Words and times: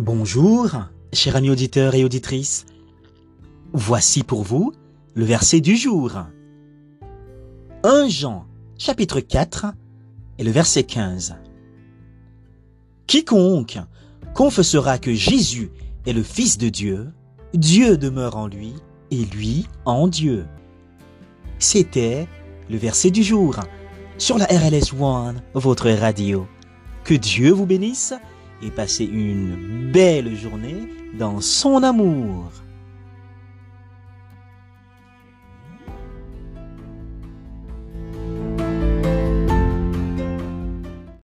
Bonjour, 0.00 0.70
chers 1.12 1.34
amis 1.34 1.50
auditeurs 1.50 1.96
et 1.96 2.04
auditrices. 2.04 2.66
Voici 3.72 4.22
pour 4.22 4.44
vous 4.44 4.72
le 5.16 5.24
verset 5.24 5.60
du 5.60 5.76
jour. 5.76 6.12
1 7.82 8.08
Jean, 8.08 8.46
chapitre 8.78 9.18
4, 9.18 9.66
et 10.38 10.44
le 10.44 10.52
verset 10.52 10.84
15. 10.84 11.34
Quiconque 13.08 13.80
confessera 14.34 14.98
que 14.98 15.12
Jésus 15.12 15.72
est 16.06 16.12
le 16.12 16.22
Fils 16.22 16.58
de 16.58 16.68
Dieu, 16.68 17.08
Dieu 17.52 17.98
demeure 17.98 18.36
en 18.36 18.46
lui 18.46 18.74
et 19.10 19.24
lui 19.24 19.66
en 19.84 20.06
Dieu. 20.06 20.46
C'était 21.58 22.28
le 22.70 22.76
verset 22.76 23.10
du 23.10 23.24
jour 23.24 23.56
sur 24.16 24.38
la 24.38 24.44
RLS 24.44 24.94
One, 24.96 25.42
votre 25.54 25.90
radio. 25.90 26.46
Que 27.02 27.14
Dieu 27.14 27.50
vous 27.50 27.66
bénisse 27.66 28.14
et 28.62 28.70
passez 28.70 29.04
une 29.04 29.90
belle 29.92 30.36
journée 30.36 30.88
dans 31.18 31.40
son 31.40 31.82
amour. 31.82 32.50